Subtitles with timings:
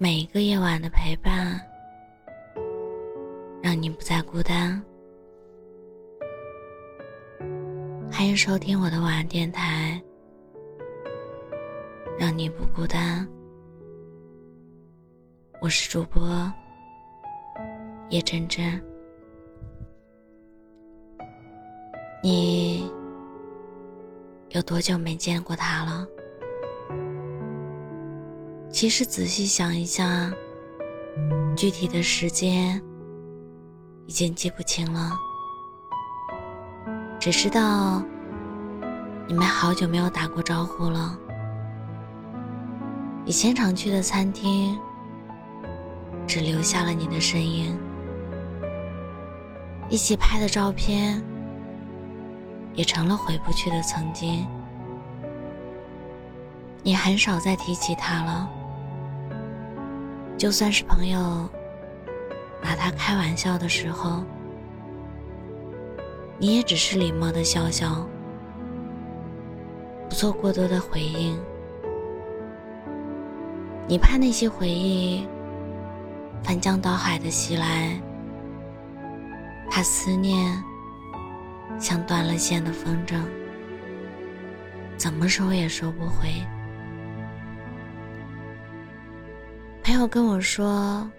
[0.00, 1.60] 每一个夜晚的陪伴，
[3.60, 4.80] 让你不再孤单。
[8.08, 10.00] 欢迎收听我的晚安电台，
[12.16, 13.28] 让你不孤单。
[15.60, 16.48] 我是主播
[18.10, 18.80] 叶真真。
[22.22, 22.88] 你
[24.50, 26.06] 有多久没见过他了？
[28.80, 30.32] 其实仔细想一下，
[31.56, 32.80] 具体的时间
[34.06, 35.10] 已经记不清了，
[37.18, 38.00] 只知道
[39.26, 41.18] 你们好久没有打过招呼了。
[43.26, 44.78] 以前常去的餐厅，
[46.24, 47.76] 只留下了你的身影，
[49.88, 51.20] 一起拍的照片。
[52.74, 54.46] 也成了回不去的曾经。
[56.84, 58.48] 你很少再提起他了，
[60.38, 61.18] 就算是朋友
[62.62, 64.22] 拿他开玩笑的时候，
[66.38, 68.08] 你也只是礼貌的笑笑，
[70.08, 71.36] 不做过多的回应。
[73.88, 75.26] 你怕那些回忆
[76.44, 78.00] 翻江倒海的袭来，
[79.70, 80.56] 怕思念。
[81.78, 83.20] 像断了线的风筝，
[84.96, 86.28] 怎么收也收不回。
[89.88, 91.10] 朋友跟我说，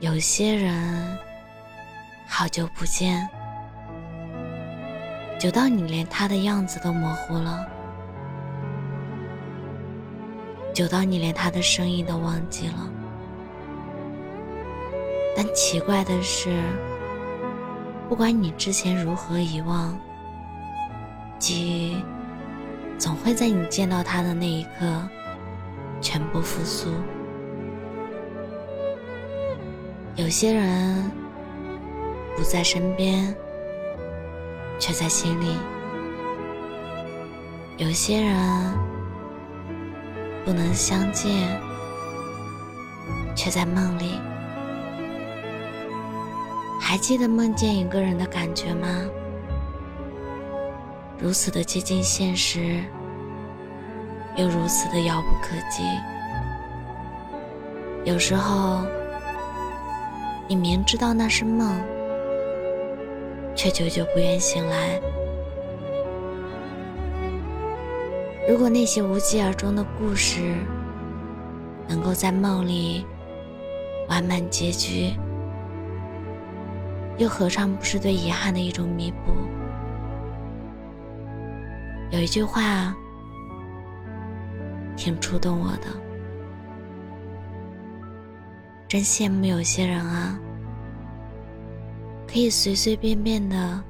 [0.00, 1.18] 有些人
[2.26, 3.28] 好久不见，
[5.38, 7.66] 久到你连他的样子都模糊了，
[10.72, 12.90] 久到你连他的声音都忘记了。
[15.36, 16.62] 但奇怪的是。
[18.08, 19.94] 不管你之前如何遗忘，
[21.38, 22.02] 记忆
[22.96, 25.06] 总会在你见到他的那一刻
[26.00, 26.90] 全部复苏。
[30.18, 31.08] 有些人
[32.36, 33.32] 不在身边，
[34.76, 35.54] 却在心里；
[37.76, 38.36] 有些人
[40.44, 41.30] 不能相见，
[43.36, 44.20] 却在梦里。
[46.80, 48.88] 还记得梦见一个人的感觉吗？
[51.16, 52.82] 如此的接近现实，
[54.34, 55.84] 又如此的遥不可及。
[58.04, 58.84] 有时候，
[60.48, 61.78] 你明知道那是梦，
[63.54, 64.98] 却久久不愿醒来。
[68.48, 70.54] 如果那些无疾而终的故事，
[71.86, 73.04] 能够在梦里
[74.08, 75.12] 完满结局。
[77.18, 79.34] 又何尝不是对遗憾的一种弥补？
[82.10, 82.96] 有一句话
[84.96, 85.88] 挺触动我的，
[88.88, 90.40] 真羡慕有些人啊，
[92.26, 93.84] 可以随随便便的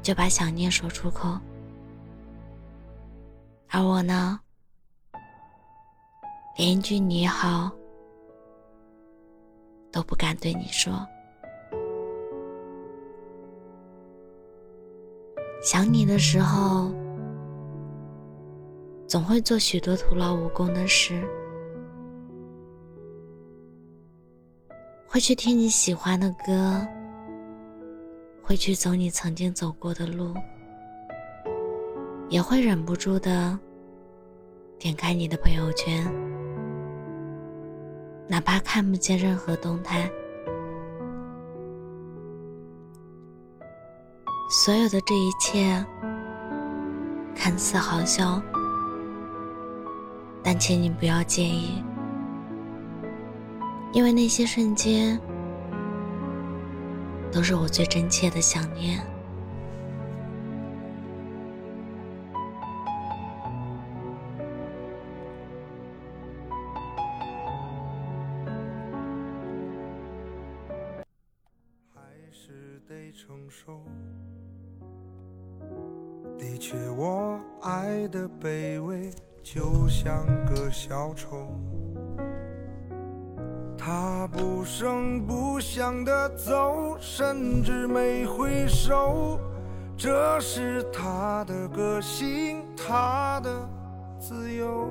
[0.00, 1.38] 就把想念说出口，
[3.68, 4.40] 而我呢，
[6.56, 7.70] 连一句你好
[9.92, 11.06] 都不敢对你说。
[15.62, 16.90] 想你的时候，
[19.06, 21.22] 总会做许多徒劳无功的事，
[25.12, 26.86] 会去听你喜欢的歌，
[28.40, 30.32] 会去走你曾经走过的路，
[32.28, 33.58] 也会忍不住的
[34.78, 36.06] 点开你的朋友圈，
[38.28, 40.08] 哪怕看不见任何动态。
[44.48, 45.84] 所有的这一切
[47.34, 48.40] 看似好笑，
[50.40, 51.82] 但请你不要介意，
[53.92, 55.20] 因为那些瞬间
[57.32, 58.98] 都是我最真切的想念。
[71.92, 72.00] 还
[72.30, 73.82] 是得承受。
[76.38, 81.52] 的确，我爱的卑微，就像个小丑。
[83.90, 89.36] 他不声不响地走，甚至没回首。
[89.96, 93.68] 这是他的个性，他的
[94.20, 94.88] 自由。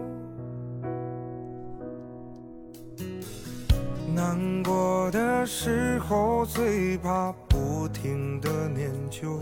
[4.14, 9.40] 难过的时候，最怕不停的念旧。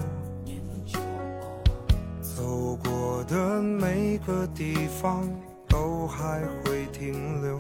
[2.22, 5.28] 走过的每个地方
[5.68, 7.58] 都还会停留，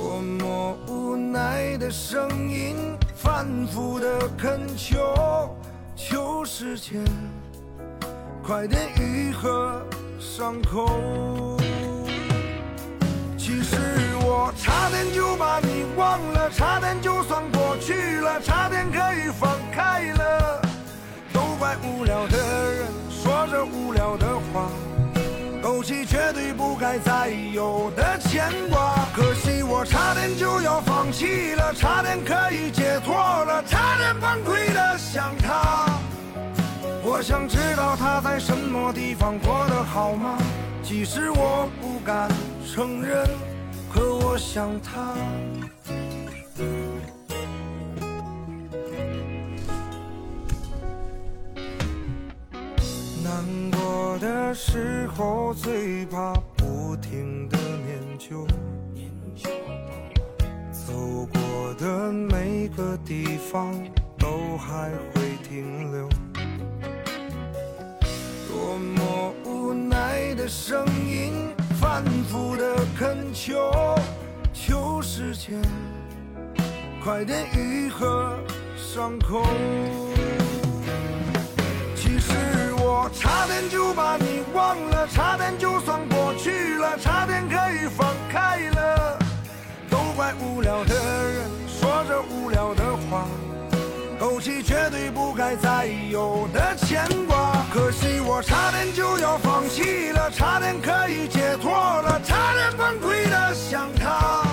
[0.00, 2.74] 多么无奈的声音，
[3.14, 5.54] 反复的恳求，
[5.94, 7.04] 求时间
[8.42, 9.82] 快点愈合
[10.18, 11.58] 伤口。
[13.36, 13.76] 其实
[14.22, 20.62] 我差点就把你忘了，差点就算过去了，差点可以放开了，
[21.30, 22.38] 都怪无聊的
[22.72, 24.70] 人说着无聊的话。
[25.62, 29.79] 勾起绝对不该再有的牵挂，可惜我
[31.70, 35.86] 了，差点可以解脱了，差点崩溃的想他。
[37.02, 40.36] 我想知道他在什么地方过得好吗？
[40.82, 42.28] 即使我不敢
[42.66, 43.24] 承认，
[43.92, 45.14] 可我想他。
[53.22, 57.48] 难过的时候最怕不停
[63.50, 63.74] 方
[64.16, 66.08] 都还会停留。
[68.48, 71.48] 多么无奈的声音，
[71.80, 73.72] 反复的恳求，
[74.52, 75.60] 求时间
[77.02, 78.38] 快点愈合
[78.76, 79.42] 伤口。
[81.96, 82.32] 其实
[82.78, 89.18] 我差点就把你忘了，差点就算过去了，差点可以放开了，
[89.90, 91.50] 都怪无聊的人
[92.00, 93.26] 说着无聊的话，
[94.18, 97.52] 勾起绝对不该再有的牵挂。
[97.74, 104.46] 可惜我差点就要放弃了，差点可以解脱了，差点崩溃的想他。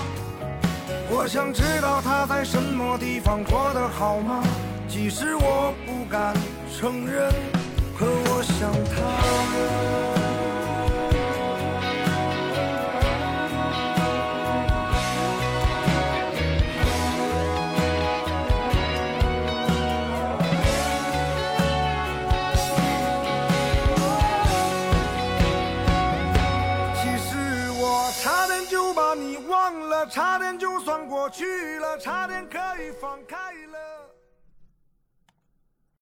[1.08, 4.44] 我想知道他在什么地方过得好吗？
[4.86, 6.34] 即使我不敢
[6.78, 7.32] 承认，
[7.98, 9.87] 可我想他。
[31.28, 33.37] 去了，差点可以放开。